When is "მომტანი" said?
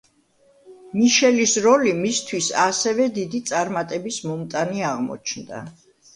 4.33-4.85